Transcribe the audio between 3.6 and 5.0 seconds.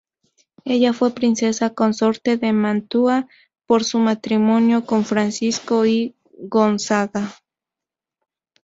por su matrimonio